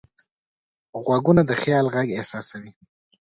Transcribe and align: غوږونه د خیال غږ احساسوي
غوږونه 1.03 1.41
د 1.49 1.51
خیال 1.61 1.85
غږ 1.93 2.07
احساسوي 2.17 2.71